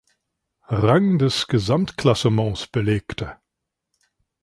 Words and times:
Rang 0.69 1.19
des 1.19 1.45
Gesamtklassements 1.47 2.65
belegte. 2.65 3.37